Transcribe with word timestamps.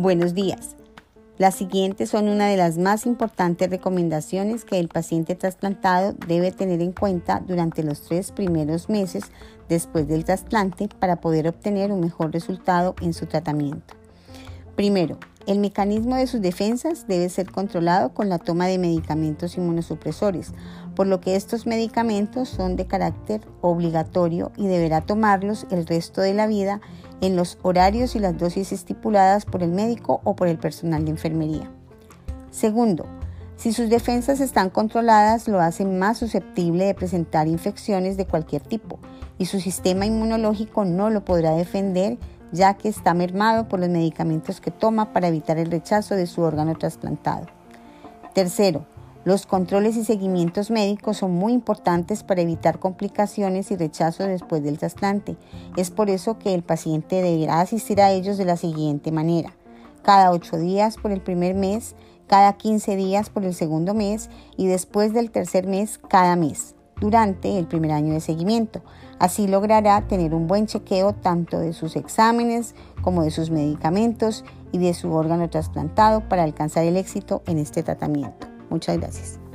Buenos 0.00 0.32
días. 0.32 0.76
Las 1.38 1.56
siguientes 1.56 2.10
son 2.10 2.28
una 2.28 2.46
de 2.46 2.56
las 2.56 2.78
más 2.78 3.04
importantes 3.04 3.68
recomendaciones 3.68 4.64
que 4.64 4.78
el 4.78 4.86
paciente 4.86 5.34
trasplantado 5.34 6.14
debe 6.28 6.52
tener 6.52 6.80
en 6.82 6.92
cuenta 6.92 7.42
durante 7.44 7.82
los 7.82 8.02
tres 8.02 8.30
primeros 8.30 8.88
meses 8.88 9.24
después 9.68 10.06
del 10.06 10.24
trasplante 10.24 10.88
para 11.00 11.16
poder 11.16 11.48
obtener 11.48 11.90
un 11.90 11.98
mejor 11.98 12.32
resultado 12.32 12.94
en 13.00 13.12
su 13.12 13.26
tratamiento. 13.26 13.94
Primero, 14.76 15.18
el 15.48 15.60
mecanismo 15.60 16.14
de 16.16 16.26
sus 16.26 16.42
defensas 16.42 17.06
debe 17.08 17.30
ser 17.30 17.50
controlado 17.50 18.10
con 18.10 18.28
la 18.28 18.38
toma 18.38 18.66
de 18.66 18.76
medicamentos 18.76 19.56
inmunosupresores, 19.56 20.52
por 20.94 21.06
lo 21.06 21.22
que 21.22 21.36
estos 21.36 21.66
medicamentos 21.66 22.50
son 22.50 22.76
de 22.76 22.86
carácter 22.86 23.40
obligatorio 23.62 24.52
y 24.58 24.66
deberá 24.66 25.00
tomarlos 25.00 25.66
el 25.70 25.86
resto 25.86 26.20
de 26.20 26.34
la 26.34 26.46
vida 26.46 26.82
en 27.22 27.34
los 27.34 27.56
horarios 27.62 28.14
y 28.14 28.18
las 28.18 28.36
dosis 28.36 28.72
estipuladas 28.72 29.46
por 29.46 29.62
el 29.62 29.70
médico 29.70 30.20
o 30.22 30.36
por 30.36 30.48
el 30.48 30.58
personal 30.58 31.06
de 31.06 31.12
enfermería. 31.12 31.70
Segundo, 32.50 33.06
si 33.56 33.72
sus 33.72 33.88
defensas 33.88 34.40
están 34.40 34.68
controladas, 34.68 35.48
lo 35.48 35.60
hacen 35.60 35.98
más 35.98 36.18
susceptible 36.18 36.84
de 36.84 36.94
presentar 36.94 37.48
infecciones 37.48 38.18
de 38.18 38.26
cualquier 38.26 38.60
tipo 38.60 38.98
y 39.38 39.46
su 39.46 39.60
sistema 39.60 40.04
inmunológico 40.04 40.84
no 40.84 41.08
lo 41.08 41.24
podrá 41.24 41.52
defender 41.52 42.18
ya 42.52 42.74
que 42.74 42.88
está 42.88 43.14
mermado 43.14 43.68
por 43.68 43.80
los 43.80 43.88
medicamentos 43.88 44.60
que 44.60 44.70
toma 44.70 45.12
para 45.12 45.28
evitar 45.28 45.58
el 45.58 45.70
rechazo 45.70 46.14
de 46.14 46.26
su 46.26 46.42
órgano 46.42 46.74
trasplantado. 46.76 47.46
Tercero, 48.34 48.86
los 49.24 49.46
controles 49.46 49.96
y 49.96 50.04
seguimientos 50.04 50.70
médicos 50.70 51.18
son 51.18 51.32
muy 51.32 51.52
importantes 51.52 52.22
para 52.22 52.40
evitar 52.40 52.78
complicaciones 52.78 53.70
y 53.70 53.76
rechazo 53.76 54.24
después 54.24 54.62
del 54.62 54.78
trasplante. 54.78 55.36
Es 55.76 55.90
por 55.90 56.08
eso 56.08 56.38
que 56.38 56.54
el 56.54 56.62
paciente 56.62 57.20
deberá 57.20 57.60
asistir 57.60 58.00
a 58.00 58.10
ellos 58.10 58.38
de 58.38 58.44
la 58.44 58.56
siguiente 58.56 59.12
manera. 59.12 59.52
Cada 60.02 60.30
8 60.30 60.56
días 60.58 60.96
por 60.96 61.10
el 61.10 61.20
primer 61.20 61.54
mes, 61.54 61.94
cada 62.26 62.54
15 62.54 62.96
días 62.96 63.28
por 63.28 63.44
el 63.44 63.54
segundo 63.54 63.92
mes 63.92 64.30
y 64.56 64.66
después 64.66 65.12
del 65.12 65.30
tercer 65.30 65.66
mes 65.66 65.98
cada 65.98 66.36
mes 66.36 66.74
durante 67.00 67.58
el 67.58 67.66
primer 67.66 67.92
año 67.92 68.12
de 68.12 68.20
seguimiento. 68.20 68.82
Así 69.18 69.48
logrará 69.48 70.06
tener 70.06 70.34
un 70.34 70.46
buen 70.46 70.66
chequeo 70.66 71.12
tanto 71.12 71.58
de 71.58 71.72
sus 71.72 71.96
exámenes 71.96 72.74
como 73.02 73.22
de 73.22 73.30
sus 73.30 73.50
medicamentos 73.50 74.44
y 74.72 74.78
de 74.78 74.94
su 74.94 75.12
órgano 75.12 75.50
trasplantado 75.50 76.28
para 76.28 76.44
alcanzar 76.44 76.84
el 76.84 76.96
éxito 76.96 77.42
en 77.46 77.58
este 77.58 77.82
tratamiento. 77.82 78.46
Muchas 78.70 78.98
gracias. 78.98 79.47